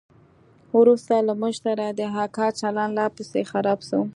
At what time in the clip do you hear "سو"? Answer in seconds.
3.89-3.99